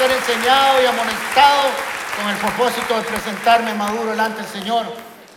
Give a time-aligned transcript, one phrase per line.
[0.00, 1.68] ser enseñado y amonestado
[2.16, 4.86] con el propósito de presentarme maduro delante del Señor.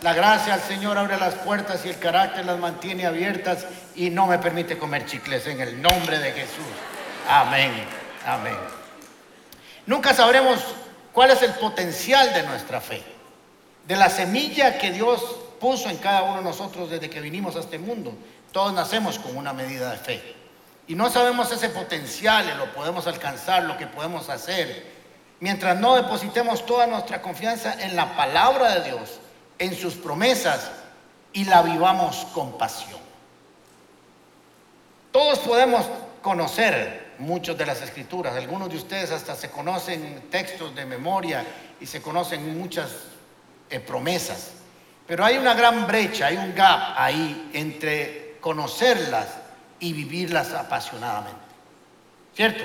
[0.00, 4.26] La gracia al Señor abre las puertas y el carácter las mantiene abiertas y no
[4.26, 6.64] me permite comer chicles en el nombre de Jesús.
[7.28, 7.72] Amén,
[8.24, 8.56] amén.
[9.84, 10.60] Nunca sabremos
[11.12, 13.02] cuál es el potencial de nuestra fe,
[13.86, 15.20] de la semilla que Dios
[15.60, 18.14] puso en cada uno de nosotros desde que vinimos a este mundo.
[18.50, 20.43] Todos nacemos con una medida de fe.
[20.86, 24.84] Y no sabemos ese potencial, lo podemos alcanzar, lo que podemos hacer,
[25.40, 29.20] mientras no depositemos toda nuestra confianza en la palabra de Dios,
[29.58, 30.70] en sus promesas
[31.32, 33.00] y la vivamos con pasión.
[35.10, 35.86] Todos podemos
[36.20, 41.44] conocer muchas de las escrituras, algunos de ustedes hasta se conocen textos de memoria
[41.80, 42.90] y se conocen muchas
[43.70, 44.50] eh, promesas,
[45.06, 49.43] pero hay una gran brecha, hay un gap ahí entre conocerlas
[49.80, 51.38] y vivirlas apasionadamente.
[52.34, 52.64] ¿Cierto?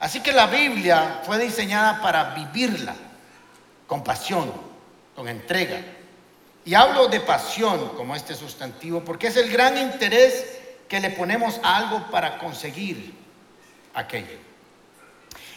[0.00, 2.94] Así que la Biblia fue diseñada para vivirla
[3.86, 4.52] con pasión,
[5.16, 5.80] con entrega.
[6.64, 11.60] Y hablo de pasión como este sustantivo porque es el gran interés que le ponemos
[11.62, 13.14] a algo para conseguir
[13.94, 14.38] aquello.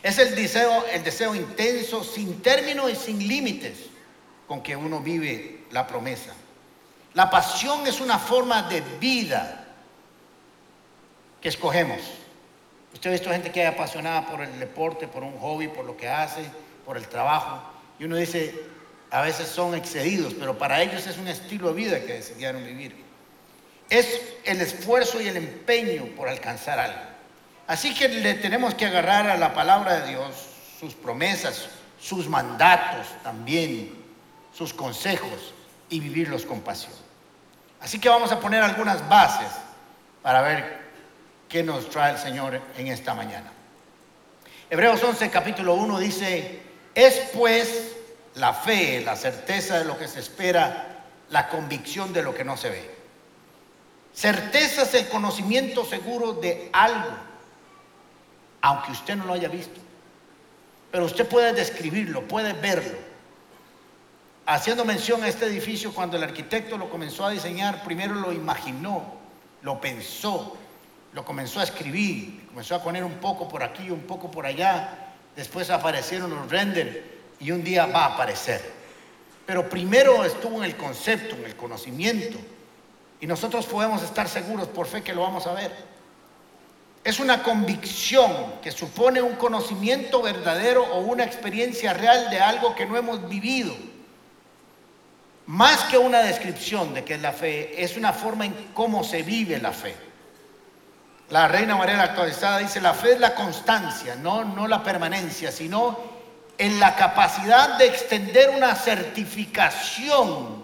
[0.02, 3.78] Es el deseo, el deseo intenso, sin término y sin límites,
[4.48, 6.34] con que uno vive la promesa.
[7.14, 9.61] La pasión es una forma de vida
[11.42, 12.00] que escogemos.
[12.94, 15.98] Usted ha visto gente que es apasionada por el deporte, por un hobby, por lo
[15.98, 16.44] que hace,
[16.86, 17.62] por el trabajo.
[18.00, 18.54] Y uno dice,
[19.10, 22.96] a veces son excedidos, pero para ellos es un estilo de vida que decidieron vivir.
[23.90, 27.02] Es el esfuerzo y el empeño por alcanzar algo.
[27.68, 30.36] Así que le tenemos que agarrar a la palabra de Dios,
[30.80, 31.70] sus promesas,
[32.00, 33.94] sus mandatos también,
[34.54, 35.54] sus consejos
[35.90, 36.94] y vivirlos con pasión.
[37.80, 39.52] Así que vamos a poner algunas bases
[40.22, 40.91] para ver
[41.52, 43.52] que nos trae el Señor en esta mañana.
[44.70, 46.62] Hebreos 11, capítulo 1 dice,
[46.96, 47.92] es pues
[48.36, 52.56] la fe, la certeza de lo que se espera, la convicción de lo que no
[52.56, 52.96] se ve.
[54.14, 57.12] Certeza es el conocimiento seguro de algo,
[58.62, 59.80] aunque usted no lo haya visto.
[60.90, 62.98] Pero usted puede describirlo, puede verlo.
[64.46, 69.16] Haciendo mención a este edificio, cuando el arquitecto lo comenzó a diseñar, primero lo imaginó,
[69.62, 70.58] lo pensó,
[71.14, 75.14] lo comenzó a escribir, comenzó a poner un poco por aquí, un poco por allá,
[75.36, 76.98] después aparecieron los renders
[77.40, 78.62] y un día va a aparecer.
[79.46, 82.38] Pero primero estuvo en el concepto, en el conocimiento,
[83.20, 85.72] y nosotros podemos estar seguros por fe que lo vamos a ver.
[87.04, 92.86] Es una convicción que supone un conocimiento verdadero o una experiencia real de algo que
[92.86, 93.74] no hemos vivido.
[95.48, 99.24] Más que una descripción de qué es la fe, es una forma en cómo se
[99.24, 100.11] vive la fe.
[101.32, 105.98] La Reina María actualizada dice, la fe es la constancia, no, no la permanencia, sino
[106.58, 110.62] en la capacidad de extender una certificación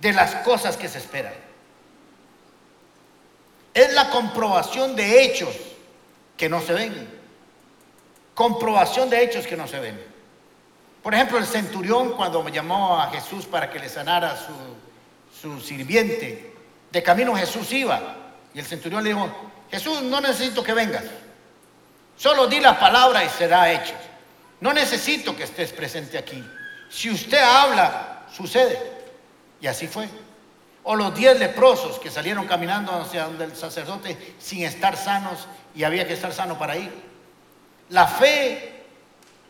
[0.00, 1.34] de las cosas que se esperan.
[3.74, 5.54] Es la comprobación de hechos
[6.34, 7.20] que no se ven.
[8.34, 10.02] Comprobación de hechos que no se ven.
[11.02, 16.54] Por ejemplo, el centurión cuando llamó a Jesús para que le sanara su, su sirviente,
[16.90, 18.23] de camino Jesús iba
[18.54, 19.28] y el centurión le dijo,
[19.70, 21.02] Jesús, no necesito que vengas.
[22.16, 23.94] Solo di la palabra y será hecho.
[24.60, 26.42] No necesito que estés presente aquí.
[26.88, 28.80] Si usted habla, sucede.
[29.60, 30.08] Y así fue.
[30.84, 35.82] O los diez leprosos que salieron caminando hacia donde el sacerdote sin estar sanos y
[35.82, 36.92] había que estar sano para ir.
[37.88, 38.84] La fe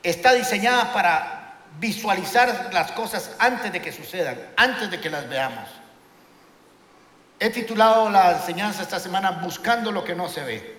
[0.02, 5.68] está diseñada para visualizar las cosas antes de que sucedan, antes de que las veamos.
[7.44, 10.78] He titulado la enseñanza esta semana Buscando lo que no se ve.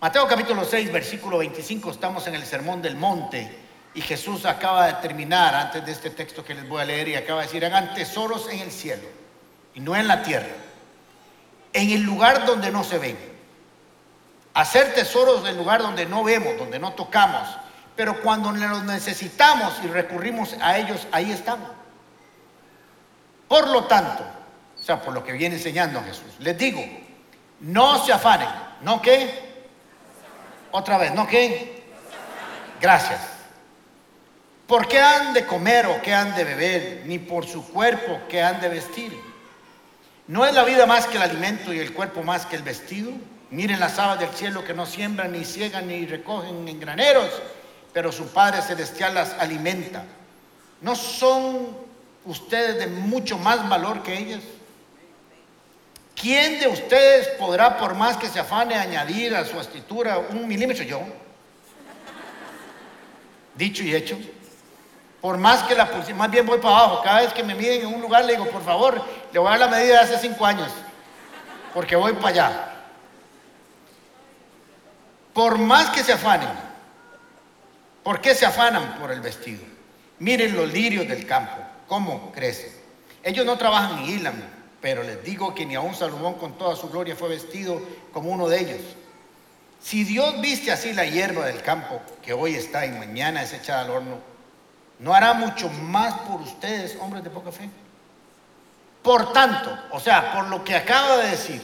[0.00, 3.58] Mateo capítulo 6, versículo 25, estamos en el Sermón del Monte
[3.92, 7.16] y Jesús acaba de terminar antes de este texto que les voy a leer y
[7.16, 9.02] acaba de decir, hagan tesoros en el cielo
[9.74, 10.54] y no en la tierra,
[11.72, 13.18] en el lugar donde no se ven.
[14.54, 17.48] Hacer tesoros en el lugar donde no vemos, donde no tocamos,
[17.96, 21.68] pero cuando los necesitamos y recurrimos a ellos, ahí estamos.
[23.48, 24.38] Por lo tanto,
[24.80, 26.34] o sea, por lo que viene enseñando Jesús.
[26.38, 26.82] Les digo,
[27.60, 28.48] no se afanen.
[28.80, 29.50] ¿No qué?
[30.70, 31.82] Otra vez, ¿no qué?
[32.80, 33.20] Gracias.
[34.66, 37.02] ¿Por qué han de comer o qué han de beber?
[37.06, 39.20] Ni por su cuerpo qué han de vestir.
[40.28, 43.10] ¿No es la vida más que el alimento y el cuerpo más que el vestido?
[43.50, 47.28] Miren las aves del cielo que no siembran, ni ciegan, ni recogen en graneros,
[47.92, 50.04] pero su Padre Celestial las alimenta.
[50.80, 51.76] ¿No son
[52.24, 54.40] ustedes de mucho más valor que ellas?
[56.14, 60.84] ¿Quién de ustedes podrá, por más que se afane, añadir a su estitura un milímetro?
[60.84, 61.00] Yo.
[63.54, 64.18] Dicho y hecho.
[65.20, 67.02] Por más que la más bien voy para abajo.
[67.02, 69.02] Cada vez que me miden en un lugar le digo, por favor,
[69.32, 70.70] le voy a dar la medida de hace cinco años.
[71.74, 72.70] Porque voy para allá.
[75.32, 76.70] Por más que se afanen.
[78.02, 79.62] ¿Por qué se afanan por el vestido?
[80.18, 82.72] Miren los lirios del campo, cómo crecen.
[83.22, 84.34] Ellos no trabajan ni hilan,
[84.80, 87.80] pero les digo que ni aun Salomón con toda su gloria fue vestido
[88.12, 88.80] como uno de ellos.
[89.82, 93.82] Si Dios viste así la hierba del campo, que hoy está y mañana es echada
[93.82, 94.18] al horno,
[94.98, 97.68] ¿no hará mucho más por ustedes, hombres de poca fe?
[99.02, 101.62] Por tanto, o sea, por lo que acaba de decir,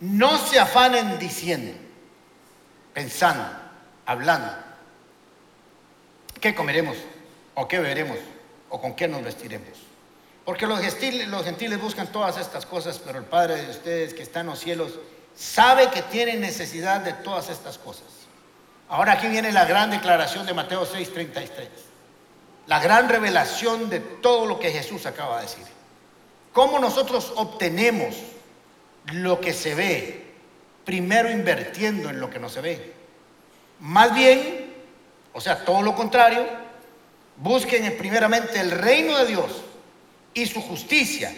[0.00, 1.76] no se afanen diciendo,
[2.92, 3.44] pensando,
[4.06, 4.52] hablando,
[6.40, 6.96] ¿qué comeremos?
[7.54, 8.18] ¿O qué beberemos?
[8.68, 9.93] ¿O con qué nos vestiremos?
[10.44, 14.46] Porque los gentiles, buscan todas estas cosas, pero el Padre de ustedes que está en
[14.46, 14.92] los cielos
[15.34, 18.06] sabe que tienen necesidad de todas estas cosas.
[18.88, 21.68] Ahora aquí viene la gran declaración de Mateo 6:33.
[22.66, 25.64] La gran revelación de todo lo que Jesús acaba de decir.
[26.52, 28.14] ¿Cómo nosotros obtenemos
[29.12, 30.34] lo que se ve?
[30.84, 32.92] Primero invirtiendo en lo que no se ve.
[33.80, 34.74] Más bien,
[35.32, 36.46] o sea, todo lo contrario,
[37.38, 39.63] busquen primeramente el reino de Dios
[40.34, 41.32] y su justicia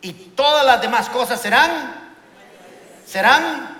[0.00, 2.14] y todas las demás cosas serán,
[3.06, 3.78] serán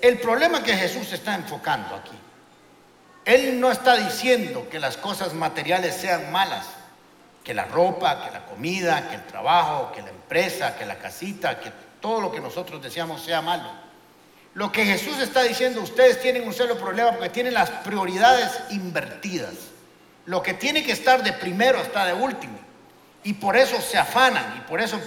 [0.00, 2.18] el problema que Jesús está enfocando aquí.
[3.24, 6.66] Él no está diciendo que las cosas materiales sean malas,
[7.44, 11.60] que la ropa, que la comida, que el trabajo, que la empresa, que la casita,
[11.60, 11.70] que
[12.00, 13.70] todo lo que nosotros deseamos sea malo.
[14.54, 19.54] Lo que Jesús está diciendo, ustedes tienen un solo problema porque tienen las prioridades invertidas.
[20.26, 22.58] Lo que tiene que estar de primero está de último.
[23.24, 25.00] Y por eso se afanan y por eso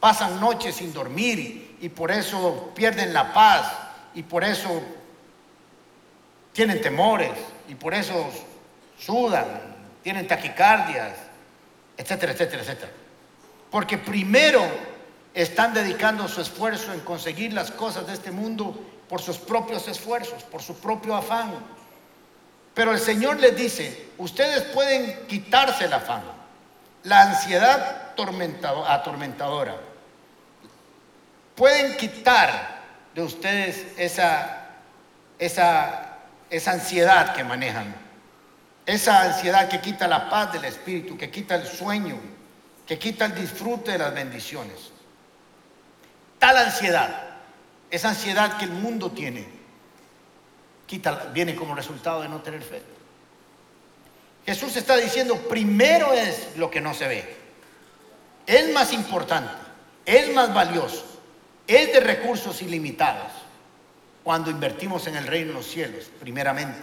[0.00, 3.72] pasan noches sin dormir y, por eso pierden la paz
[4.14, 4.82] y por eso
[6.52, 7.32] tienen temores
[7.68, 8.30] y por eso
[8.98, 9.46] sudan,
[10.02, 11.16] tienen taquicardias,
[11.96, 12.92] etcétera, etcétera, etcétera.
[13.70, 14.62] Porque primero
[15.34, 20.42] están dedicando su esfuerzo en conseguir las cosas de este mundo por sus propios esfuerzos,
[20.44, 21.54] por su propio afán.
[22.74, 26.35] Pero el Señor les dice, ustedes pueden quitarse el afán
[27.06, 29.76] la ansiedad atormentadora.
[31.54, 32.80] Pueden quitar
[33.14, 34.72] de ustedes esa,
[35.38, 36.18] esa,
[36.50, 37.94] esa ansiedad que manejan,
[38.84, 42.18] esa ansiedad que quita la paz del espíritu, que quita el sueño,
[42.86, 44.90] que quita el disfrute de las bendiciones.
[46.40, 47.38] Tal ansiedad,
[47.88, 49.46] esa ansiedad que el mundo tiene,
[50.86, 52.95] quita, viene como resultado de no tener fe.
[54.46, 57.36] Jesús está diciendo, primero es lo que no se ve.
[58.46, 59.52] Es más importante,
[60.04, 61.04] es más valioso,
[61.66, 63.32] es de recursos ilimitados
[64.22, 66.78] cuando invertimos en el reino de los cielos, primeramente,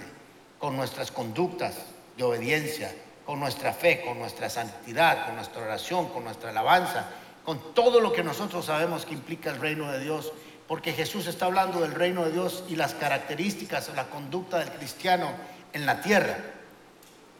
[0.59, 1.73] con nuestras conductas
[2.17, 2.93] de obediencia,
[3.25, 7.05] con nuestra fe, con nuestra santidad, con nuestra oración, con nuestra alabanza,
[7.45, 10.33] con todo lo que nosotros sabemos que implica el reino de Dios,
[10.67, 14.71] porque Jesús está hablando del reino de Dios y las características o la conducta del
[14.71, 15.31] cristiano
[15.73, 16.37] en la tierra.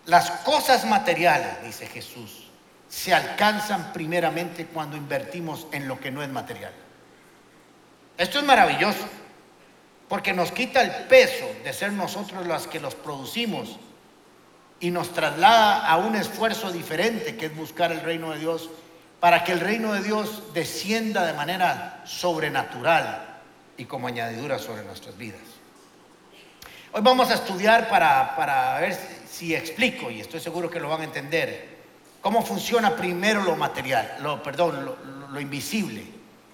[0.05, 2.49] Las cosas materiales, dice Jesús,
[2.89, 6.73] se alcanzan primeramente cuando invertimos en lo que no es material.
[8.17, 9.05] Esto es maravilloso,
[10.07, 13.77] porque nos quita el peso de ser nosotros los que los producimos
[14.79, 18.69] y nos traslada a un esfuerzo diferente que es buscar el reino de Dios
[19.19, 23.39] para que el reino de Dios descienda de manera sobrenatural
[23.77, 25.39] y como añadidura sobre nuestras vidas.
[26.91, 29.22] Hoy vamos a estudiar para, para ver si
[29.55, 31.73] explico, y estoy seguro que lo van a entender,
[32.21, 34.95] cómo funciona primero lo material, lo, perdón,
[35.29, 36.05] lo, invisible,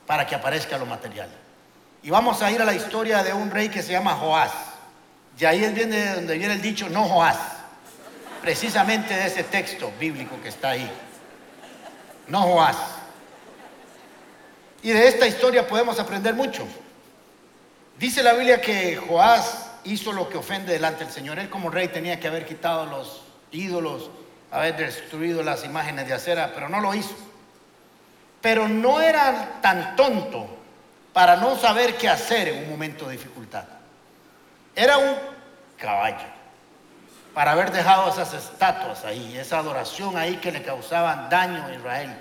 [0.08, 1.30] para que aparezca lo material.
[2.02, 4.52] Y vamos a ir a la historia de un rey que se llama Joás.
[5.38, 7.38] Y ahí es de donde viene el dicho, no Joás,
[8.42, 10.90] precisamente de ese texto bíblico que está ahí.
[12.28, 12.78] No Joás.
[14.82, 16.66] Y de esta historia podemos aprender mucho.
[18.00, 21.40] Dice la Biblia que Joás hizo lo que ofende delante del Señor.
[21.40, 23.22] Él como rey tenía que haber quitado los
[23.52, 24.10] ídolos,
[24.52, 27.16] haber destruido las imágenes de acera, pero no lo hizo.
[28.42, 30.48] Pero no era tan tonto
[31.14, 33.66] para no saber qué hacer en un momento de dificultad.
[34.76, 35.16] Era un
[35.78, 36.28] caballo
[37.34, 42.16] para haber dejado esas estatuas ahí, esa adoración ahí que le causaban daño a Israel.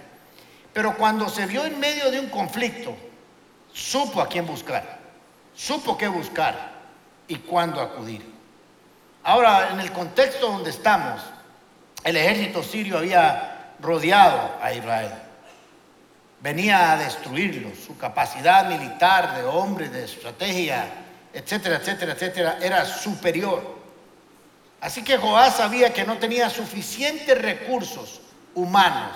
[0.73, 2.97] Pero cuando se vio en medio de un conflicto,
[3.73, 4.99] supo a quién buscar,
[5.55, 6.78] supo qué buscar
[7.29, 8.25] y cuándo acudir.
[9.23, 11.21] Ahora, en el contexto donde estamos,
[12.03, 15.13] el ejército sirio había rodeado a Israel.
[16.41, 17.71] Venía a destruirlo.
[17.75, 20.87] Su capacidad militar de hombres, de estrategia,
[21.33, 23.77] etcétera, etcétera, etcétera, era superior.
[24.81, 28.21] Así que Joás sabía que no tenía suficientes recursos
[28.55, 29.13] humanos,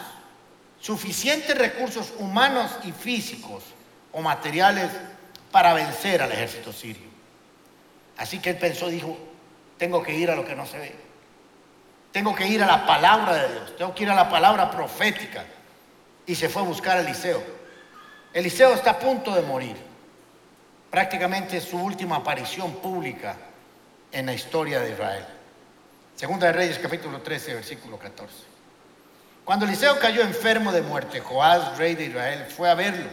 [0.80, 3.62] suficientes recursos humanos y físicos
[4.10, 4.90] o materiales
[5.52, 7.11] para vencer al ejército sirio.
[8.16, 9.16] Así que él pensó, dijo,
[9.78, 10.94] tengo que ir a lo que no se ve.
[12.12, 15.44] Tengo que ir a la palabra de Dios, tengo que ir a la palabra profética.
[16.26, 17.42] Y se fue a buscar a Eliseo.
[18.32, 19.76] Eliseo está a punto de morir.
[20.90, 23.36] Prácticamente su última aparición pública
[24.12, 25.24] en la historia de Israel.
[26.14, 28.32] Segunda de Reyes capítulo 13, versículo 14.
[29.44, 33.08] Cuando Eliseo cayó enfermo de muerte, Joás, rey de Israel, fue a verlo.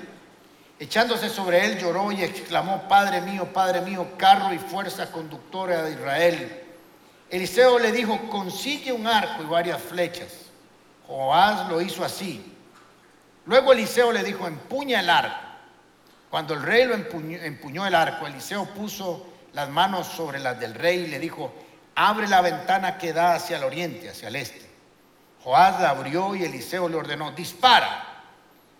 [0.79, 5.91] Echándose sobre él lloró y exclamó, Padre mío, Padre mío, carro y fuerza conductora de
[5.91, 6.63] Israel.
[7.29, 10.49] Eliseo le dijo, consigue un arco y varias flechas.
[11.05, 12.55] Joás lo hizo así.
[13.45, 15.49] Luego Eliseo le dijo, empuña el arco.
[16.29, 20.75] Cuando el rey lo empuñó, empuñó el arco, Eliseo puso las manos sobre las del
[20.75, 21.53] rey y le dijo,
[21.95, 24.69] abre la ventana que da hacia el oriente, hacia el este.
[25.43, 28.05] Joás la abrió y Eliseo le ordenó, dispara.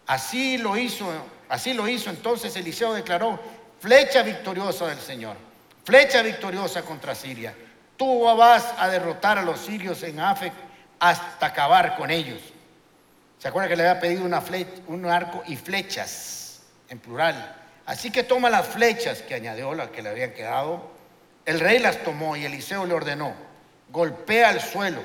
[0.06, 1.06] Así lo hizo,
[1.50, 2.10] así lo hizo.
[2.10, 3.39] Entonces Eliseo declaró,
[3.79, 5.36] flecha victoriosa del Señor,
[5.84, 7.53] flecha victoriosa contra Siria.
[7.98, 10.53] Tú vas a derrotar a los sirios en Afec
[11.00, 12.39] hasta acabar con ellos.
[13.39, 17.56] ¿Se acuerda que le había pedido un arco y flechas en plural?
[17.86, 20.91] Así que toma las flechas que añadió, las que le habían quedado,
[21.46, 23.34] el rey las tomó y Eliseo le ordenó,
[23.89, 25.01] golpea el suelo.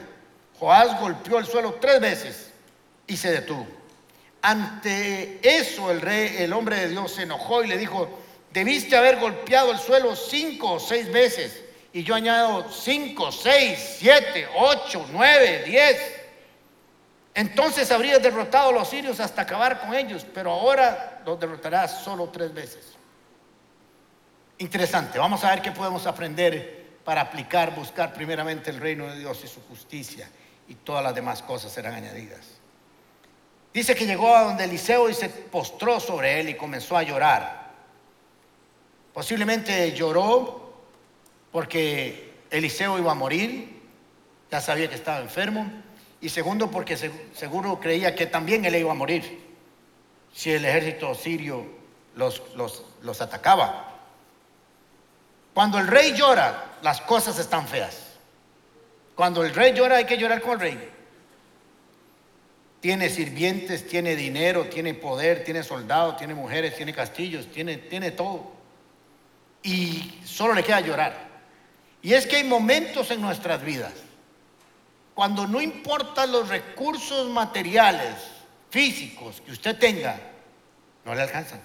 [0.58, 2.52] Joás golpeó el suelo tres veces
[3.06, 3.66] y se detuvo.
[4.46, 8.10] Ante eso el rey, el hombre de Dios se enojó y le dijo,
[8.52, 11.62] debiste haber golpeado el suelo cinco o seis veces.
[11.94, 15.96] Y yo añado cinco, seis, siete, ocho, nueve, diez.
[17.32, 22.28] Entonces habrías derrotado a los sirios hasta acabar con ellos, pero ahora los derrotarás solo
[22.28, 22.84] tres veces.
[24.58, 29.40] Interesante, vamos a ver qué podemos aprender para aplicar, buscar primeramente el reino de Dios
[29.42, 30.28] y su justicia
[30.68, 32.53] y todas las demás cosas serán añadidas.
[33.74, 37.72] Dice que llegó a donde Eliseo y se postró sobre él y comenzó a llorar.
[39.12, 40.72] Posiblemente lloró
[41.50, 43.82] porque Eliseo iba a morir,
[44.48, 45.68] ya sabía que estaba enfermo,
[46.20, 46.96] y segundo porque
[47.34, 49.44] seguro creía que también él iba a morir
[50.32, 51.66] si el ejército sirio
[52.14, 53.92] los, los, los atacaba.
[55.52, 58.14] Cuando el rey llora, las cosas están feas.
[59.16, 60.93] Cuando el rey llora, hay que llorar con el rey.
[62.84, 68.52] Tiene sirvientes, tiene dinero, tiene poder, tiene soldados, tiene mujeres, tiene castillos, tiene, tiene todo.
[69.62, 71.30] Y solo le queda llorar.
[72.02, 73.94] Y es que hay momentos en nuestras vidas
[75.14, 78.16] cuando no importan los recursos materiales,
[78.68, 80.20] físicos que usted tenga,
[81.06, 81.62] no le alcanzan.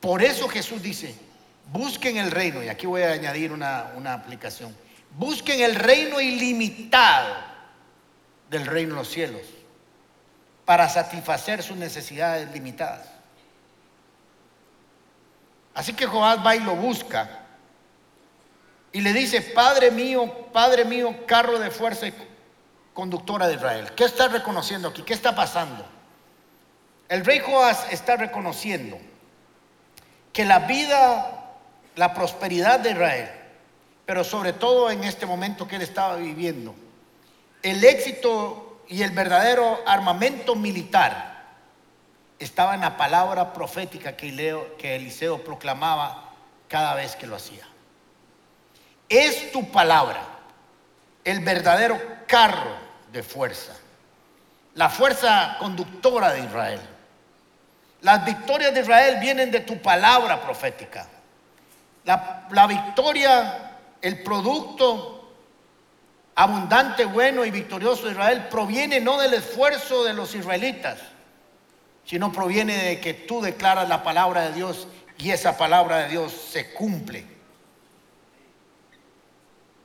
[0.00, 1.14] Por eso Jesús dice,
[1.70, 4.74] Busquen el reino, y aquí voy a añadir una, aplicación.
[5.18, 7.57] Busquen el reino ilimitado
[8.50, 9.42] del reino de los cielos
[10.64, 13.06] para satisfacer sus necesidades limitadas.
[15.74, 17.40] Así que Joás va y lo busca
[18.92, 22.14] y le dice, Padre mío, Padre mío, carro de fuerza y
[22.92, 23.92] conductora de Israel.
[23.94, 25.02] ¿Qué está reconociendo aquí?
[25.02, 25.86] ¿Qué está pasando?
[27.08, 28.98] El rey Joás está reconociendo
[30.32, 31.38] que la vida
[31.98, 33.28] la prosperidad de Israel,
[34.06, 36.74] pero sobre todo en este momento que él estaba viviendo,
[37.62, 41.44] el éxito y el verdadero armamento militar
[42.38, 46.30] estaba en la palabra profética que, que Eliseo proclamaba
[46.68, 47.66] cada vez que lo hacía.
[49.08, 50.22] Es tu palabra
[51.24, 52.76] el verdadero carro
[53.12, 53.72] de fuerza,
[54.74, 56.80] la fuerza conductora de Israel.
[58.00, 61.06] Las victorias de Israel vienen de tu palabra profética.
[62.04, 65.17] La, victoria, el producto
[66.38, 71.00] abundante, bueno y victorioso de Israel proviene no del esfuerzo de los israelitas,
[72.04, 74.86] sino proviene de que tú declaras la palabra de Dios
[75.18, 77.26] y esa palabra de Dios se cumple.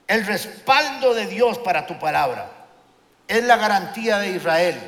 [0.05, 2.51] El respaldo de Dios para tu palabra
[3.27, 4.79] es la garantía de Israel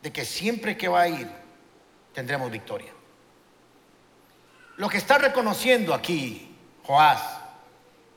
[0.00, 1.30] de que siempre que va a ir
[2.14, 2.92] tendremos victoria.
[4.78, 7.20] Lo que está reconociendo aquí Joás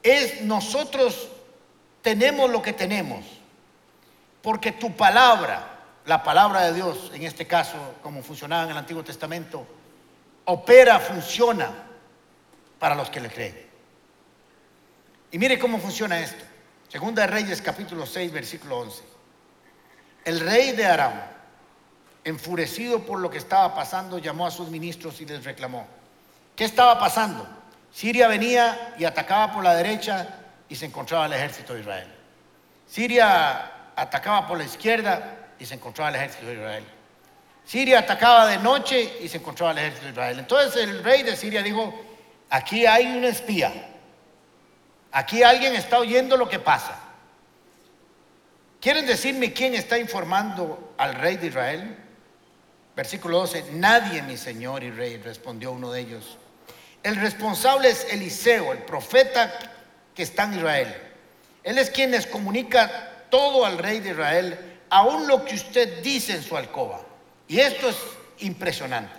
[0.01, 1.27] es nosotros
[2.03, 3.25] tenemos lo que tenemos,
[4.43, 9.03] porque tu palabra, la palabra de Dios, en este caso, como funcionaba en el Antiguo
[9.03, 9.65] Testamento,
[10.45, 11.72] opera, funciona
[12.77, 13.67] para los que le creen.
[15.31, 16.43] Y mire cómo funciona esto.
[16.89, 19.01] Segunda de Reyes capítulo 6, versículo 11.
[20.25, 21.13] El rey de Aram,
[22.25, 25.88] enfurecido por lo que estaba pasando, llamó a sus ministros y les reclamó.
[26.55, 27.48] ¿Qué estaba pasando?
[27.93, 30.42] Siria venía y atacaba por la derecha
[30.74, 32.08] y se encontraba el ejército de Israel.
[32.88, 36.84] Siria atacaba por la izquierda y se encontraba el ejército de Israel.
[37.63, 40.39] Siria atacaba de noche y se encontraba el ejército de Israel.
[40.39, 41.94] Entonces el rey de Siria dijo,
[42.50, 43.72] aquí hay un espía,
[45.12, 47.00] aquí alguien está oyendo lo que pasa.
[48.82, 51.98] ¿Quieren decirme quién está informando al rey de Israel?
[52.96, 56.39] Versículo 12, nadie, mi señor y rey, respondió uno de ellos.
[57.03, 59.70] El responsable es Eliseo, el profeta
[60.15, 60.96] que está en Israel.
[61.63, 66.34] Él es quien les comunica todo al rey de Israel, aún lo que usted dice
[66.34, 67.01] en su alcoba.
[67.48, 67.98] Y esto es
[68.39, 69.15] impresionante.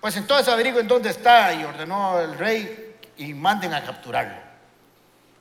[0.00, 4.36] Pues entonces averigüen dónde está y ordenó el rey y manden a capturarlo.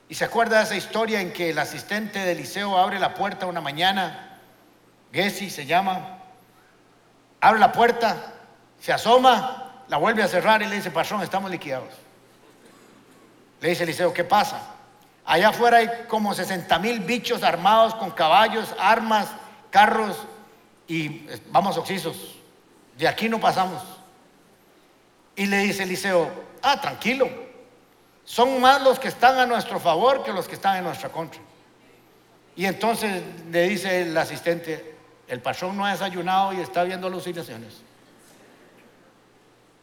[0.07, 3.47] Y se acuerda de esa historia en que el asistente de Eliseo abre la puerta
[3.47, 4.39] una mañana,
[5.11, 6.19] Gessi se llama,
[7.41, 8.33] abre la puerta,
[8.79, 12.04] se asoma, la vuelve a cerrar y le dice, patrón, estamos liquidados.
[13.61, 14.61] Le dice Eliseo, ¿qué pasa?
[15.25, 19.27] Allá afuera hay como 60 mil bichos armados con caballos, armas,
[19.71, 20.17] carros
[20.87, 22.35] y eh, vamos oxisos.
[22.97, 23.81] De aquí no pasamos.
[25.35, 26.31] Y le dice Eliseo,
[26.61, 27.27] ah, tranquilo.
[28.23, 31.41] Son más los que están a nuestro favor que los que están en nuestra contra.
[32.55, 33.21] Y entonces
[33.51, 34.95] le dice el asistente,
[35.27, 37.84] el patrón no ha desayunado y está viendo alucinaciones.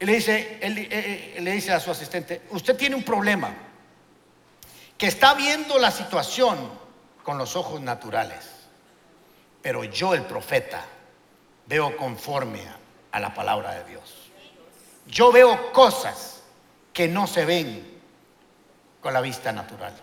[0.02, 3.54] Y le dice, eh, eh, le dice a su asistente, usted tiene un problema,
[4.99, 6.58] que está viendo la situación
[7.23, 8.45] con los ojos naturales,
[9.62, 10.84] pero yo el profeta
[11.67, 12.65] veo conforme
[13.12, 14.32] a la palabra de Dios.
[15.06, 16.43] Yo veo cosas
[16.93, 18.00] que no se ven
[19.00, 19.95] con la vista natural.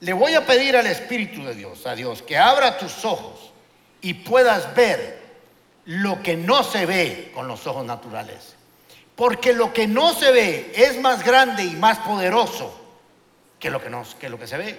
[0.00, 3.50] Le voy a pedir al Espíritu de Dios, a Dios, que abra tus ojos
[4.02, 5.22] y puedas ver
[5.86, 8.56] lo que no se ve con los ojos naturales.
[9.16, 12.80] Porque lo que no se ve es más grande y más poderoso
[13.58, 14.76] que lo que, se ve.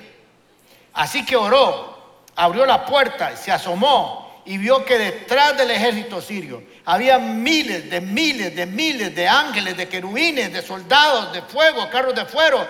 [0.94, 6.62] Así que oró, abrió la puerta, se asomó y vio que detrás del ejército sirio
[6.86, 12.14] había miles de miles de miles de ángeles, de querubines, de soldados, de fuego, carros
[12.14, 12.66] de fuego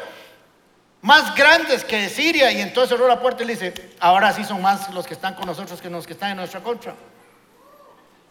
[1.05, 2.51] más grandes que Siria.
[2.51, 5.35] Y entonces cerró la puerta y le dice, ahora sí son más los que están
[5.35, 6.95] con nosotros que los que están en nuestra contra.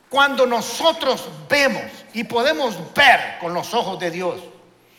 [0.08, 4.40] Cuando nosotros vemos y podemos ver con los ojos de Dios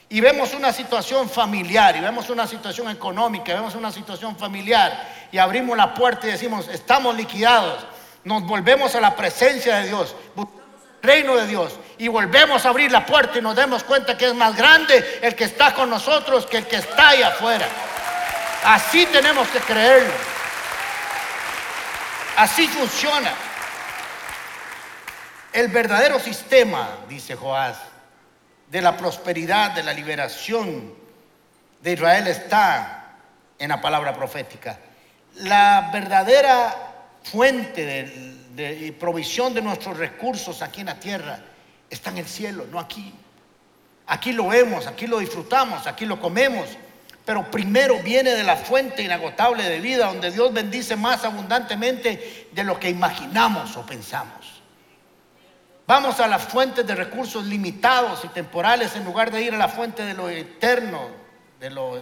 [0.09, 5.27] y vemos una situación familiar y vemos una situación económica, y vemos una situación familiar
[5.31, 7.85] y abrimos la puerta y decimos, estamos liquidados,
[8.23, 10.15] nos volvemos a la presencia de Dios,
[11.01, 14.33] reino de Dios y volvemos a abrir la puerta y nos damos cuenta que es
[14.33, 17.67] más grande el que está con nosotros que el que está ahí afuera.
[18.65, 20.13] Así tenemos que creerlo.
[22.37, 23.31] Así funciona.
[25.55, 27.77] El verdadero sistema, dice Joás,
[28.69, 30.93] de la prosperidad, de la liberación
[31.81, 33.15] de Israel está
[33.57, 34.77] en la palabra profética.
[35.35, 36.75] La verdadera
[37.23, 41.39] fuente del de provisión de nuestros recursos aquí en la tierra
[41.89, 43.13] está en el cielo, no aquí.
[44.07, 46.67] Aquí lo vemos, aquí lo disfrutamos, aquí lo comemos,
[47.23, 52.63] pero primero viene de la fuente inagotable de vida, donde Dios bendice más abundantemente de
[52.65, 54.54] lo que imaginamos o pensamos.
[55.87, 59.67] Vamos a las fuentes de recursos limitados y temporales en lugar de ir a la
[59.67, 61.09] fuente de lo eterno,
[61.59, 62.01] de lo,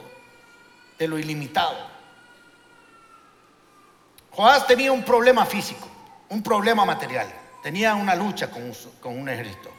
[0.98, 1.92] de lo ilimitado.
[4.32, 5.90] Joás tenía un problema físico
[6.34, 7.28] un problema material,
[7.62, 9.70] tenía una lucha con con un ejército.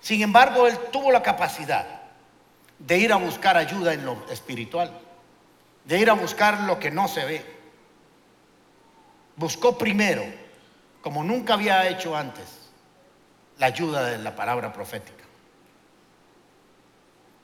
[0.00, 1.86] Sin embargo, él tuvo la capacidad
[2.78, 4.90] de ir a buscar ayuda en lo espiritual,
[5.84, 7.44] de ir a buscar lo que no se ve.
[9.36, 10.24] Buscó primero,
[11.02, 12.61] como nunca había hecho antes,
[13.62, 15.22] la ayuda de la palabra profética.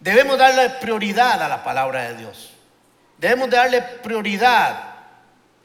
[0.01, 2.55] Debemos darle prioridad a la palabra de Dios.
[3.19, 4.97] Debemos darle prioridad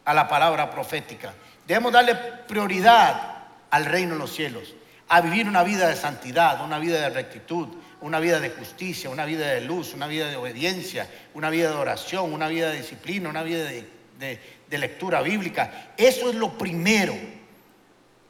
[0.06, 1.34] a la palabra profética.
[1.66, 2.14] Debemos darle
[2.48, 4.76] prioridad al reino de los cielos,
[5.08, 7.70] a vivir una vida de santidad, una vida de rectitud,
[8.02, 11.78] una vida de justicia, una vida de luz, una vida de obediencia, una vida de
[11.78, 14.40] oración, una vida de disciplina, una vida de,
[14.70, 15.94] lectura bíblica.
[15.98, 17.16] Eso es lo primero.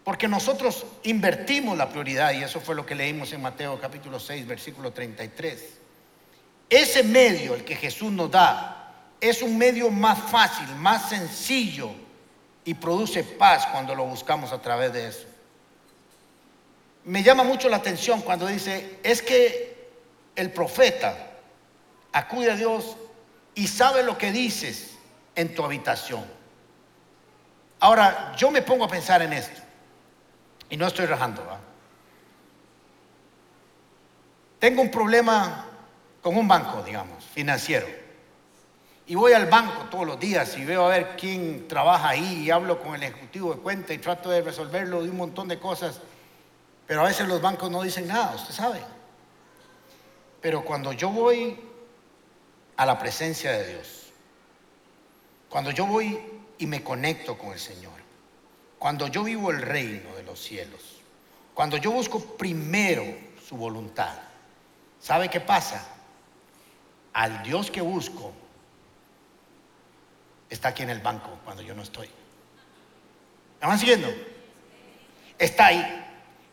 [0.03, 4.45] Porque nosotros invertimos la prioridad y eso fue lo que leímos en Mateo capítulo 6,
[4.45, 5.79] versículo 33.
[6.69, 11.91] Ese medio, el que Jesús nos da, es un medio más fácil, más sencillo
[12.65, 15.25] y produce paz cuando lo buscamos a través de eso.
[17.05, 19.89] Me llama mucho la atención cuando dice, es que
[20.35, 21.31] el profeta
[22.11, 22.97] acude a Dios
[23.55, 24.95] y sabe lo que dices
[25.35, 26.25] en tu habitación.
[27.79, 29.62] Ahora, yo me pongo a pensar en esto
[30.73, 31.43] y no estoy rajando.
[34.57, 35.67] Tengo un problema
[36.19, 37.85] con un banco, digamos, financiero.
[39.05, 42.49] Y voy al banco todos los días y veo a ver quién trabaja ahí y
[42.49, 46.01] hablo con el ejecutivo de cuenta y trato de resolverlo de un montón de cosas.
[46.87, 48.81] Pero a veces los bancos no dicen nada, usted sabe.
[50.41, 51.55] Pero cuando yo voy
[52.77, 54.05] a la presencia de Dios,
[55.49, 56.19] cuando yo voy
[56.57, 58.02] y me conecto con el Señor,
[58.83, 60.81] cuando yo vivo el reino de los cielos,
[61.53, 63.05] cuando yo busco primero
[63.47, 64.13] su voluntad,
[64.99, 65.87] ¿sabe qué pasa?
[67.13, 68.33] Al Dios que busco
[70.49, 72.09] está aquí en el banco cuando yo no estoy.
[73.61, 74.13] ¿Me van siguiendo?
[75.39, 76.05] Está ahí.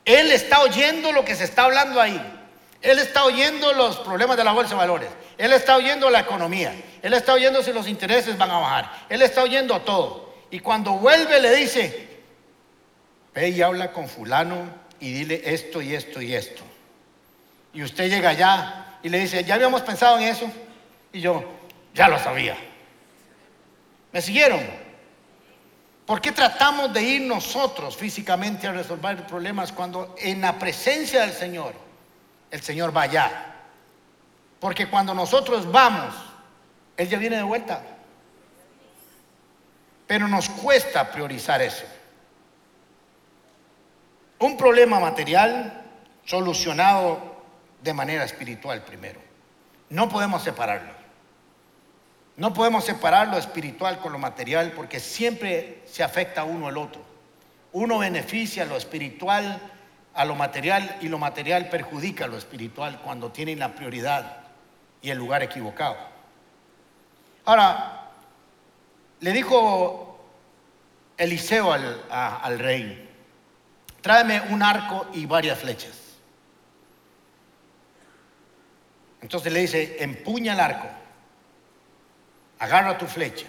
[0.05, 2.45] Él está oyendo lo que se está hablando ahí.
[2.81, 5.11] Él está oyendo los problemas de la bolsa de valores.
[5.37, 6.81] Él está oyendo la economía.
[7.03, 9.07] Él está oyendo si los intereses van a bajar.
[9.09, 10.33] Él está oyendo todo.
[10.53, 12.10] Y cuando vuelve le dice,
[13.35, 14.65] ve y habla con fulano
[14.99, 16.63] y dile esto y esto y esto.
[17.73, 20.51] Y usted llega allá y le dice, ya habíamos pensado en eso.
[21.13, 21.45] Y yo,
[21.95, 22.57] ya lo sabía.
[24.13, 24.61] ¿Me siguieron?
[26.07, 31.33] ¿Por qué tratamos de ir nosotros físicamente a resolver problemas cuando en la presencia del
[31.33, 31.73] Señor
[32.51, 33.55] el Señor va allá?
[34.59, 36.15] Porque cuando nosotros vamos,
[36.97, 37.83] Él ya viene de vuelta.
[40.07, 41.85] Pero nos cuesta priorizar eso.
[44.41, 45.83] Un problema material
[46.25, 47.21] solucionado
[47.83, 49.21] de manera espiritual primero.
[49.91, 50.93] No podemos separarlo.
[52.39, 57.03] No podemos separar lo espiritual con lo material porque siempre se afecta uno al otro.
[57.73, 59.61] Uno beneficia lo espiritual
[60.15, 64.39] a lo material y lo material perjudica lo espiritual cuando tienen la prioridad
[65.03, 65.99] y el lugar equivocado.
[67.45, 68.09] Ahora,
[69.21, 70.19] le dijo
[71.19, 73.10] Eliseo al, al rey,
[74.01, 75.93] tráeme un arco y varias flechas.
[79.23, 80.89] Entonces le dice, empuña el arco
[82.61, 83.47] agarra tu flecha,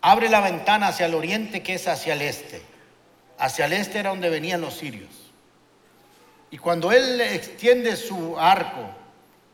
[0.00, 2.62] abre la ventana hacia el oriente que es hacia el este.
[3.38, 5.32] Hacia el este era donde venían los sirios.
[6.50, 8.90] Y cuando él extiende su arco,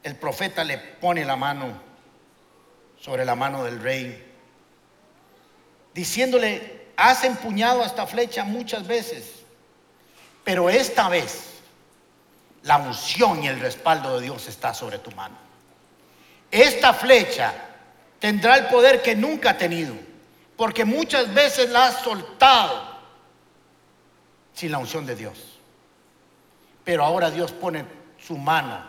[0.03, 1.81] el profeta le pone la mano
[2.99, 4.25] sobre la mano del rey,
[5.94, 9.45] diciéndole, has empuñado esta flecha muchas veces,
[10.45, 11.57] pero esta vez
[12.63, 15.37] la unción y el respaldo de Dios está sobre tu mano.
[16.51, 17.53] Esta flecha
[18.19, 19.95] tendrá el poder que nunca ha tenido,
[20.57, 22.97] porque muchas veces la ha soltado
[24.55, 25.39] sin la unción de Dios.
[26.83, 27.85] Pero ahora Dios pone
[28.19, 28.83] su mano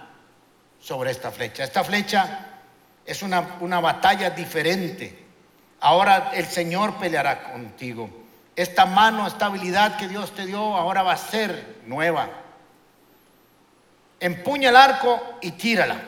[0.79, 1.63] sobre esta flecha.
[1.63, 2.47] Esta flecha
[3.05, 5.26] es una, una batalla diferente.
[5.79, 8.09] Ahora el Señor peleará contigo.
[8.55, 12.29] Esta mano, esta habilidad que Dios te dio, ahora va a ser nueva.
[14.19, 16.01] Empuña el arco y tírala.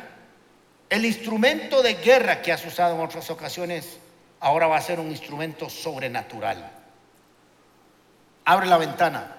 [0.90, 4.00] El instrumento de guerra que has usado en otras ocasiones
[4.40, 6.72] ahora va a ser un instrumento sobrenatural.
[8.46, 9.36] Abre la ventana.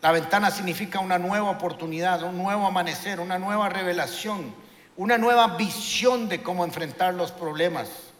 [0.00, 4.52] La ventana significa una nueva oportunidad, un nuevo amanecer, una nueva revelación,
[4.96, 8.11] una nueva visión de cómo enfrentar los problemas.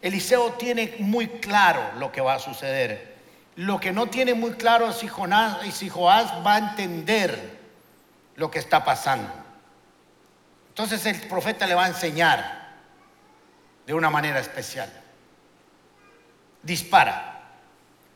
[0.00, 3.16] Eliseo tiene muy claro lo que va a suceder.
[3.56, 7.58] Lo que no tiene muy claro es si, Jonás, si Joás va a entender
[8.36, 9.32] lo que está pasando.
[10.68, 12.68] Entonces el profeta le va a enseñar
[13.84, 14.88] de una manera especial.
[16.62, 17.34] Dispara.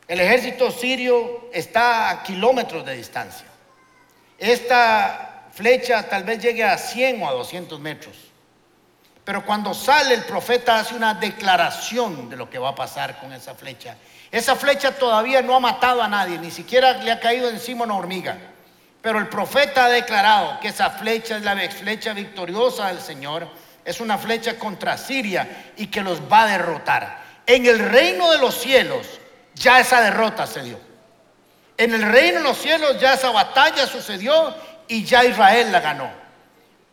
[0.07, 3.47] El ejército sirio está a kilómetros de distancia.
[4.37, 8.32] Esta flecha tal vez llegue a 100 o a 200 metros.
[9.23, 13.31] Pero cuando sale el profeta hace una declaración de lo que va a pasar con
[13.31, 13.95] esa flecha.
[14.29, 17.95] Esa flecha todavía no ha matado a nadie, ni siquiera le ha caído encima una
[17.95, 18.37] hormiga.
[19.01, 23.47] Pero el profeta ha declarado que esa flecha es la flecha victoriosa del Señor,
[23.85, 27.21] es una flecha contra Siria y que los va a derrotar.
[27.45, 29.07] En el reino de los cielos
[29.55, 30.79] ya esa derrota se dio.
[31.77, 34.55] En el reino de los cielos ya esa batalla sucedió
[34.87, 36.22] y ya Israel la ganó.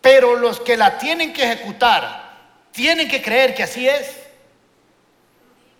[0.01, 2.31] Pero los que la tienen que ejecutar
[2.73, 4.17] tienen que creer que así es.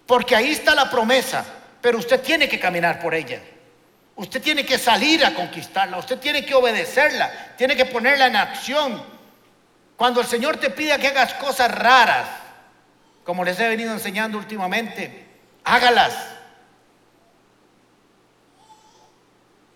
[0.07, 1.45] Porque ahí está la promesa,
[1.81, 3.41] pero usted tiene que caminar por ella.
[4.17, 9.03] Usted tiene que salir a conquistarla, usted tiene que obedecerla, tiene que ponerla en acción.
[9.97, 12.29] Cuando el Señor te pida que hagas cosas raras,
[13.25, 15.27] como les he venido enseñando últimamente,
[15.65, 16.13] hágalas.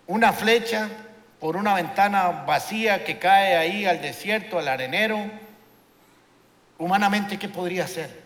[0.07, 0.89] Una flecha
[1.45, 5.29] por una ventana vacía que cae ahí al desierto, al arenero,
[6.79, 8.23] humanamente, ¿qué podría ser?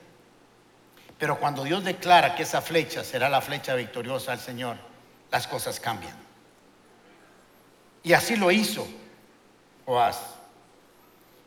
[1.17, 4.77] Pero cuando Dios declara que esa flecha será la flecha victoriosa al Señor,
[5.31, 6.15] las cosas cambian.
[8.03, 8.87] Y así lo hizo
[9.85, 10.21] Joás.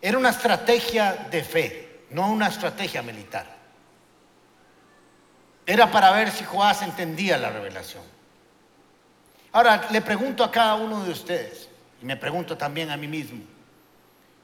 [0.02, 2.04] Era una estrategia de fe.
[2.10, 3.46] no una estrategia militar.
[5.64, 8.02] Era para ver si Joás entendía la revelación.
[9.52, 11.68] Ahora le pregunto a cada uno de ustedes,
[12.00, 13.42] y me pregunto también a mí mismo,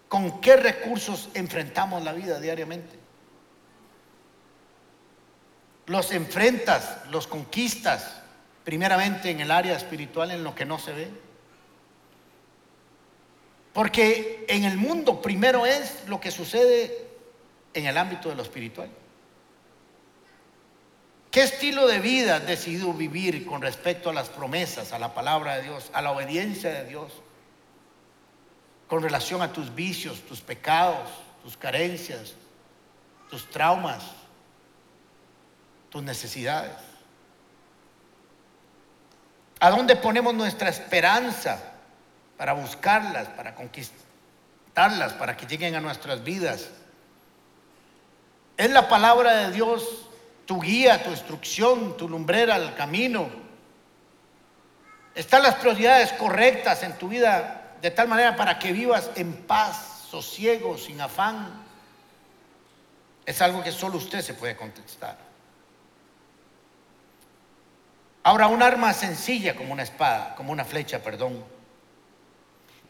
[0.09, 2.99] ¿con qué recursos enfrentamos la vida diariamente?
[5.87, 8.21] ¿Los enfrentas, los conquistas,
[8.65, 11.09] primeramente en el área espiritual, en lo que no se ve?
[13.73, 17.07] Porque en el mundo primero es lo que sucede
[17.73, 18.91] en el ámbito de lo espiritual.
[21.31, 25.57] ¿Qué estilo de vida has decidido vivir con respecto a las promesas, a la palabra
[25.57, 27.13] de Dios, a la obediencia de Dios?
[28.89, 31.11] Con relación a tus vicios, tus pecados,
[31.43, 32.33] tus carencias,
[33.31, 34.03] tus traumas,
[35.91, 36.77] tus necesidades.
[39.61, 41.61] ¿A dónde ponemos nuestra esperanza
[42.39, 46.71] para buscarlas, para conquistarlas, para que lleguen a nuestras vidas?
[48.57, 50.08] Es la palabra de Dios
[50.49, 53.29] tu guía, tu instrucción, tu lumbrera al camino.
[55.15, 60.07] Están las prioridades correctas en tu vida de tal manera para que vivas en paz,
[60.11, 61.53] sosiego, sin afán.
[63.27, 65.19] Es algo que solo usted se puede contestar.
[68.23, 71.45] Ahora, un arma sencilla como una espada, como una flecha, perdón,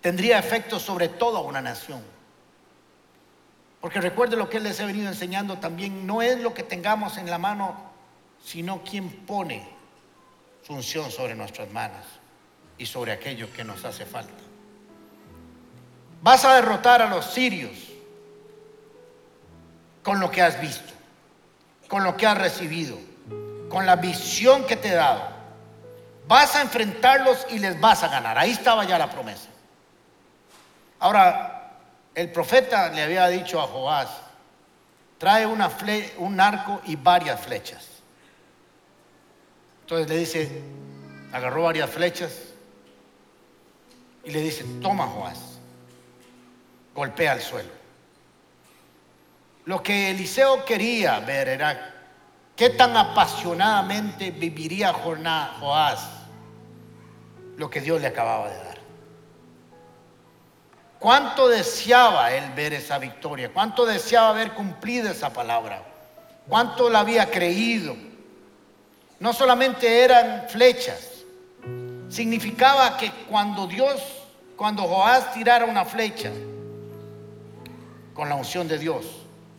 [0.00, 2.04] tendría efecto sobre toda una nación.
[3.80, 7.30] Porque recuerde lo que les ha venido enseñando también, no es lo que tengamos en
[7.30, 7.76] la mano,
[8.44, 9.68] sino quien pone
[10.66, 12.04] su unción sobre nuestras manos
[12.76, 14.42] y sobre aquello que nos hace falta.
[16.22, 17.76] Vas a derrotar a los sirios
[20.02, 20.92] con lo que has visto,
[21.86, 22.98] con lo que has recibido,
[23.68, 25.22] con la visión que te he dado.
[26.26, 28.36] Vas a enfrentarlos y les vas a ganar.
[28.36, 29.48] Ahí estaba ya la promesa.
[30.98, 31.57] Ahora,
[32.18, 34.08] el profeta le había dicho a Joás,
[35.18, 37.86] trae un arco y varias flechas.
[39.82, 40.62] Entonces le dice,
[41.32, 42.32] agarró varias flechas
[44.24, 45.60] y le dice, toma Joás,
[46.92, 47.70] golpea el suelo.
[49.66, 51.94] Lo que Eliseo quería ver era
[52.56, 56.04] qué tan apasionadamente viviría Joás
[57.56, 58.67] lo que Dios le acababa de dar.
[60.98, 63.52] ¿Cuánto deseaba él ver esa victoria?
[63.52, 65.82] ¿Cuánto deseaba haber cumplido esa palabra?
[66.48, 67.96] ¿Cuánto la había creído?
[69.20, 71.24] No solamente eran flechas,
[72.08, 74.02] significaba que cuando Dios,
[74.56, 76.30] cuando Joás tirara una flecha
[78.14, 79.04] con la unción de Dios,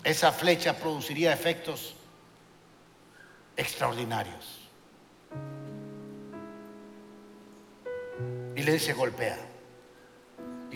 [0.03, 1.95] esa flecha produciría efectos
[3.55, 4.59] extraordinarios.
[8.55, 9.48] Y le dice, golpea.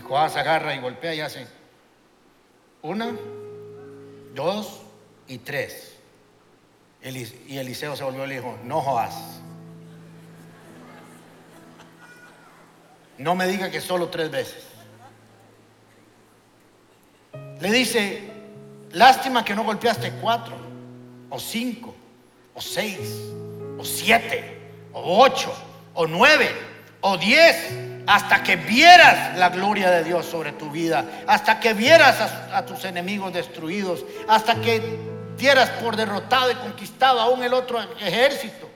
[0.08, 1.48] Joás agarra y golpea y hace
[2.82, 3.12] una,
[4.34, 4.82] dos
[5.28, 5.96] y tres.
[7.02, 9.40] Y Eliseo se volvió y le dijo, no Joás.
[13.18, 14.64] No me diga que solo tres veces.
[17.60, 18.30] Le dice,
[18.92, 20.56] lástima que no golpeaste cuatro,
[21.30, 21.96] o cinco,
[22.54, 23.00] o seis,
[23.78, 25.54] o siete, o ocho,
[25.94, 26.50] o nueve,
[27.02, 32.20] o diez hasta que vieras la gloria de Dios sobre tu vida, hasta que vieras
[32.52, 35.00] a, tus enemigos destruidos, hasta que
[35.38, 38.70] dieras por derrotado y conquistado aún el otro ejército.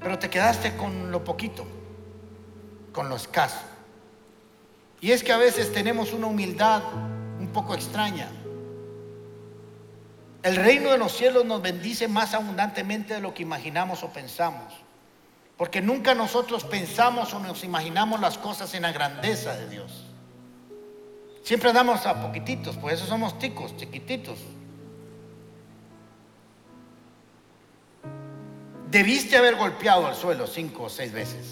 [0.00, 1.66] Pero te quedaste con lo poquito,
[2.92, 3.60] con lo escaso.
[5.00, 6.82] Y es que a veces tenemos una humildad
[7.38, 8.28] un poco extraña.
[10.42, 14.85] El reino de los cielos nos bendice más abundantemente de lo que imaginamos o pensamos.
[15.56, 20.04] Porque nunca nosotros pensamos o nos imaginamos las cosas en la grandeza de Dios.
[21.42, 24.38] Siempre andamos a poquititos, por eso somos ticos, chiquititos.
[28.90, 31.46] Debiste haber golpeado al suelo cinco o seis veces.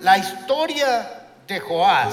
[0.00, 2.12] La historia de Joás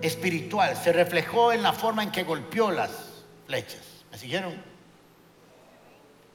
[0.00, 2.90] espiritual se reflejó en la forma en que golpeó las
[3.46, 3.82] flechas.
[4.10, 4.75] ¿Me siguieron?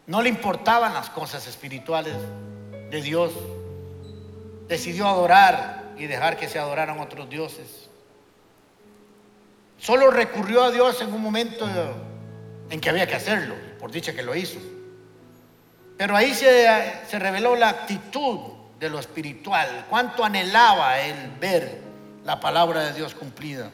[0.07, 2.15] No le importaban las cosas espirituales
[2.89, 3.31] de Dios.
[4.67, 7.89] Decidió adorar y dejar que se adoraran otros dioses.
[9.77, 11.67] Solo recurrió a Dios en un momento
[12.69, 14.59] en que había que hacerlo, por dicha que lo hizo.
[15.97, 16.67] Pero ahí se,
[17.07, 18.39] se reveló la actitud
[18.79, 21.81] de lo espiritual, cuánto anhelaba él ver
[22.23, 23.71] la palabra de Dios cumplida.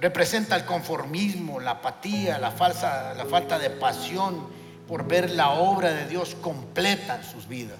[0.00, 4.48] Representa el conformismo, la apatía, la, falsa, la falta de pasión
[4.86, 7.78] por ver la obra de Dios completa en sus vidas.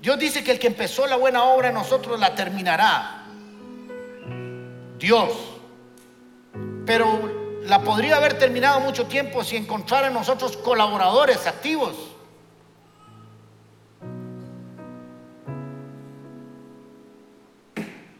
[0.00, 3.16] Dios dice que el que empezó la buena obra en nosotros la terminará.
[4.98, 5.30] Dios.
[6.84, 11.94] pero la podría haber terminado mucho tiempo si encontrara en nosotros colaboradores activos.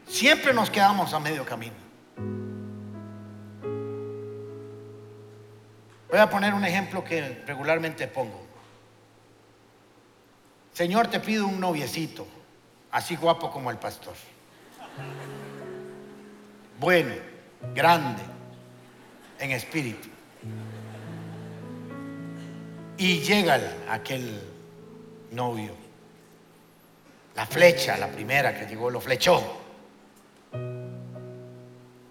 [0.06, 1.89] Siempre nos quedamos a medio camino.
[6.10, 8.40] Voy a poner un ejemplo que regularmente pongo.
[10.72, 12.26] Señor, te pido un noviecito,
[12.90, 14.14] así guapo como el pastor.
[16.80, 17.14] Bueno,
[17.74, 18.22] grande,
[19.38, 20.08] en espíritu.
[22.96, 24.42] Y llega aquel
[25.30, 25.74] novio.
[27.36, 29.42] La flecha, la primera que llegó, lo flechó.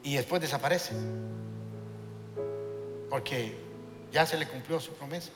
[0.03, 0.95] Y después desaparece.
[3.09, 3.68] Porque
[4.11, 5.31] ya se le cumplió su promesa.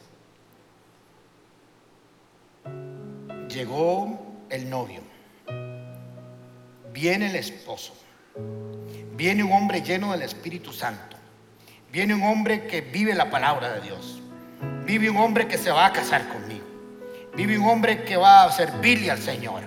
[3.49, 5.01] Llegó el novio.
[6.91, 7.93] Viene el esposo.
[9.15, 11.17] Viene un hombre lleno del Espíritu Santo.
[11.91, 14.21] Viene un hombre que vive la palabra de Dios.
[14.85, 16.65] Vive un hombre que se va a casar conmigo.
[17.35, 19.61] Vive un hombre que va a servirle al Señor.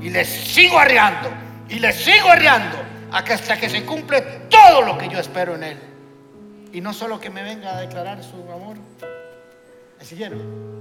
[0.00, 1.30] Y le sigo arreando.
[1.68, 2.78] Y le sigo arreando.
[3.10, 5.91] Hasta que se cumple todo lo que yo espero en él.
[6.72, 8.76] Y no solo que me venga a declarar su amor.
[9.98, 10.72] ¿Me siguieron?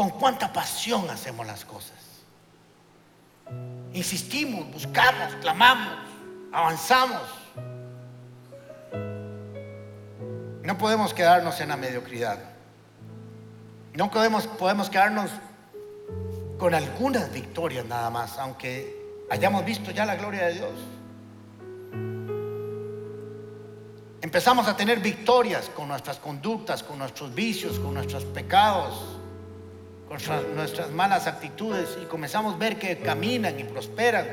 [0.00, 1.98] con cuánta pasión hacemos las cosas.
[3.92, 5.92] Insistimos, buscamos, clamamos,
[6.52, 7.20] avanzamos.
[10.62, 12.38] No podemos quedarnos en la mediocridad.
[13.92, 15.30] No podemos, podemos quedarnos
[16.58, 18.96] con algunas victorias nada más, aunque
[19.30, 20.72] hayamos visto ya la gloria de Dios.
[24.22, 29.20] Empezamos a tener victorias con nuestras conductas, con nuestros vicios, con nuestros pecados
[30.10, 30.18] con
[30.56, 34.26] nuestras malas actitudes y comenzamos a ver que caminan y prosperan.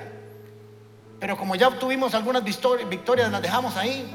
[1.20, 4.10] Pero como ya obtuvimos algunas victorias, las dejamos ahí.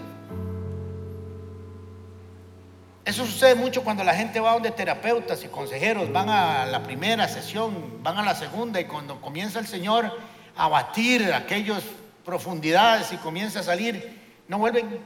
[3.05, 7.29] Eso sucede mucho cuando la gente va donde terapeutas y consejeros, van a la primera
[7.29, 10.11] sesión, van a la segunda y cuando comienza el Señor
[10.57, 11.85] a batir aquellas
[12.25, 14.99] profundidades y comienza a salir, no vuelven.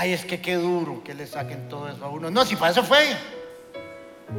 [0.00, 2.30] Ay, es que qué duro que le saquen todo eso a uno.
[2.30, 3.16] No, si para eso fue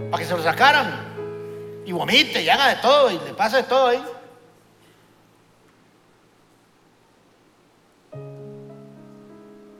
[0.09, 1.83] para que se lo sacaran.
[1.85, 4.01] Y vomite y haga de todo y le pasa de todo ahí.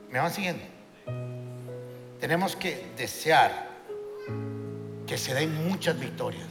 [0.09, 0.65] ¿Me van siguiendo?
[2.19, 3.69] Tenemos que desear
[5.07, 6.49] que se den muchas victorias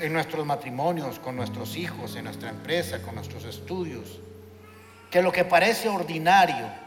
[0.00, 4.18] en nuestros matrimonios, con nuestros hijos, en nuestra empresa, con nuestros estudios.
[5.08, 6.82] Que lo que parece ordinario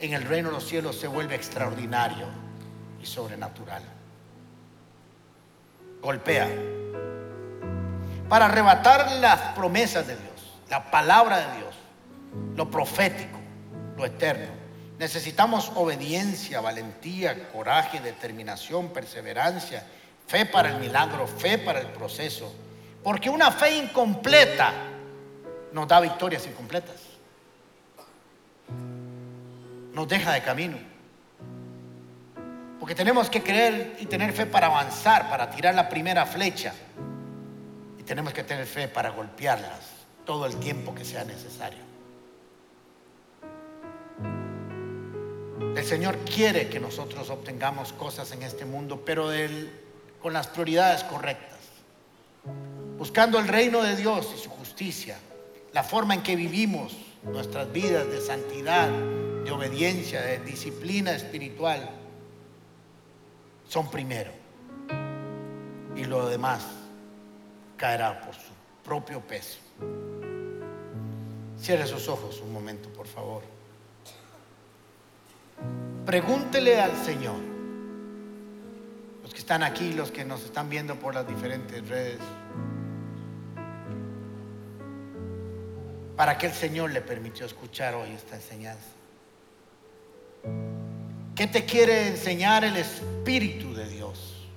[0.00, 2.26] en el reino de los cielos se vuelve extraordinario
[3.02, 3.82] y sobrenatural
[6.00, 6.48] golpea.
[8.28, 11.74] Para arrebatar las promesas de Dios, la palabra de Dios,
[12.56, 13.38] lo profético,
[13.96, 14.58] lo eterno.
[14.98, 19.84] Necesitamos obediencia, valentía, coraje, determinación, perseverancia,
[20.26, 22.52] fe para el milagro, fe para el proceso.
[23.02, 24.72] Porque una fe incompleta
[25.72, 26.96] nos da victorias incompletas.
[29.98, 30.76] Nos deja de camino.
[32.78, 36.72] Porque tenemos que creer y tener fe para avanzar, para tirar la primera flecha.
[37.98, 39.80] Y tenemos que tener fe para golpearlas
[40.24, 41.80] todo el tiempo que sea necesario.
[45.74, 49.30] El Señor quiere que nosotros obtengamos cosas en este mundo, pero
[50.22, 51.58] con las prioridades correctas.
[52.96, 55.16] Buscando el reino de Dios y su justicia,
[55.72, 58.88] la forma en que vivimos nuestras vidas de santidad,
[59.48, 61.88] de obediencia, de disciplina espiritual
[63.66, 64.30] son primero.
[65.96, 66.66] Y lo demás
[67.78, 68.52] caerá por su
[68.84, 69.58] propio peso.
[71.58, 73.42] Cierre sus ojos un momento, por favor.
[76.04, 77.40] Pregúntele al Señor,
[79.22, 82.20] los que están aquí, los que nos están viendo por las diferentes redes,
[86.18, 88.97] para que el Señor le permitió escuchar hoy esta enseñanza.
[91.34, 94.48] ¿Qué te quiere enseñar el Espíritu de Dios?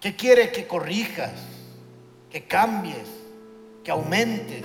[0.00, 1.32] ¿Qué quiere que corrijas,
[2.30, 3.08] que cambies,
[3.82, 4.64] que aumentes?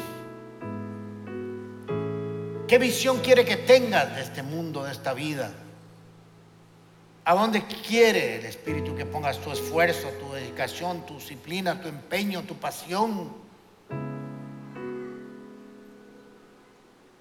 [2.67, 5.51] ¿Qué visión quiere que tengas de este mundo, de esta vida?
[7.25, 12.43] ¿A dónde quiere el Espíritu que pongas tu esfuerzo, tu dedicación, tu disciplina, tu empeño,
[12.43, 13.46] tu pasión?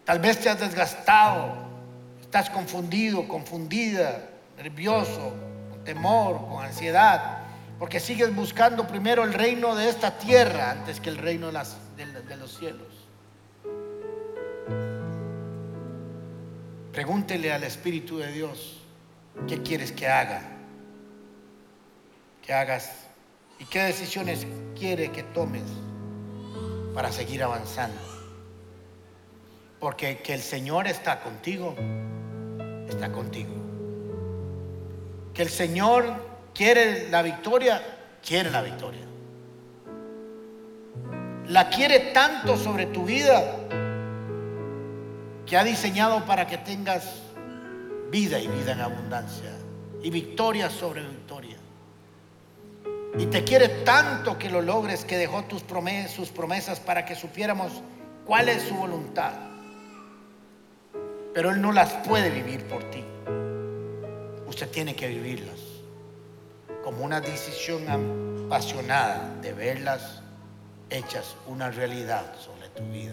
[0.07, 1.67] Tal vez te has desgastado
[2.27, 5.33] Estás confundido, confundida, nervioso,
[5.71, 7.39] con temor, con ansiedad,
[7.79, 12.59] porque sigues buscando primero el reino de esta tierra antes que el reino de los
[12.59, 13.07] cielos.
[16.93, 18.83] Pregúntele al Espíritu de Dios,
[19.47, 20.43] ¿qué quieres que haga?
[22.43, 22.91] Que hagas
[23.61, 24.47] y qué decisiones
[24.77, 25.63] quiere que tomes
[26.93, 28.16] para seguir avanzando.
[29.81, 31.75] Porque que el Señor está contigo,
[32.89, 33.53] está contigo.
[35.35, 36.05] Que el Señor
[36.55, 37.83] quiere la victoria,
[38.27, 39.03] quiere la victoria.
[41.49, 43.57] La quiere tanto sobre tu vida
[45.47, 47.23] que ha diseñado para que tengas
[48.11, 49.53] vida y vida en abundancia
[50.03, 51.57] y victoria sobre victoria.
[53.19, 55.63] Y te quiere tanto que lo logres que dejó tus
[56.11, 57.73] sus promesas para que supiéramos
[58.27, 59.33] cuál es su voluntad.
[61.37, 63.05] Pero Él no las puede vivir por ti.
[64.47, 65.59] Usted tiene que vivirlas
[66.83, 67.85] como una decisión
[68.47, 70.23] apasionada de verlas
[70.89, 73.13] hechas una realidad sobre tu vida.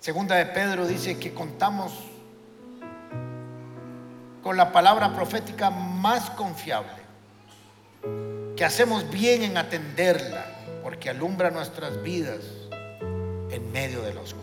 [0.00, 1.94] Segunda de Pedro dice que contamos
[4.42, 7.00] con la palabra profética más confiable,
[8.54, 10.44] que hacemos bien en atenderla,
[10.82, 12.40] porque alumbra nuestras vidas
[13.52, 14.41] en medio de la oscuridad,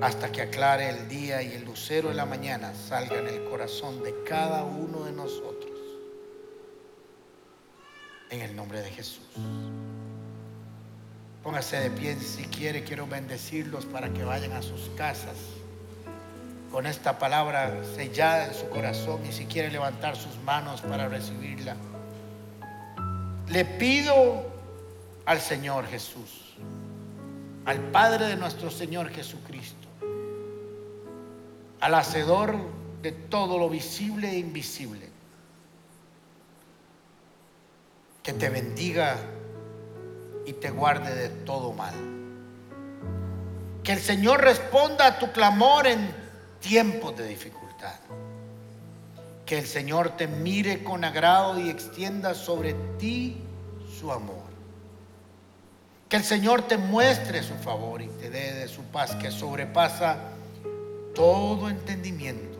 [0.00, 4.02] hasta que aclare el día y el lucero de la mañana salga en el corazón
[4.02, 5.72] de cada uno de nosotros.
[8.30, 9.26] En el nombre de Jesús.
[11.42, 15.36] Póngase de pie si quiere, quiero bendecirlos para que vayan a sus casas
[16.70, 21.76] con esta palabra sellada en su corazón y si quiere levantar sus manos para recibirla.
[23.48, 24.44] Le pido
[25.24, 26.45] al Señor Jesús,
[27.66, 29.88] al Padre de nuestro Señor Jesucristo,
[31.80, 32.56] al Hacedor
[33.02, 35.10] de todo lo visible e invisible,
[38.22, 39.16] que te bendiga
[40.46, 41.94] y te guarde de todo mal.
[43.82, 46.14] Que el Señor responda a tu clamor en
[46.60, 47.94] tiempos de dificultad.
[49.44, 53.36] Que el Señor te mire con agrado y extienda sobre ti
[54.00, 54.45] su amor.
[56.08, 60.18] Que el Señor te muestre su favor y te dé de su paz que sobrepasa
[61.14, 62.56] todo entendimiento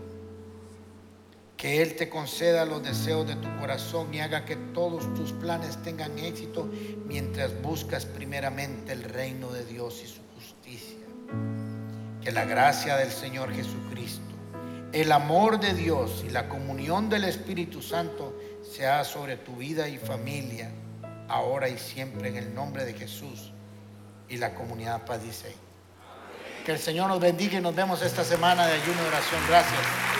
[1.57, 5.82] que Él te conceda los deseos de tu corazón y haga que todos tus planes
[5.82, 6.68] tengan éxito
[7.07, 11.07] mientras buscas primeramente el reino de Dios y su justicia.
[12.22, 14.20] Que la gracia del Señor Jesucristo,
[14.92, 19.97] el amor de Dios y la comunión del Espíritu Santo sea sobre tu vida y
[19.97, 20.70] familia,
[21.29, 23.53] ahora y siempre en el nombre de Jesús
[24.29, 25.55] y la comunidad Paz dice.
[26.64, 29.41] Que el Señor nos bendiga y nos vemos esta semana de ayuno y oración.
[29.49, 30.15] Gracias.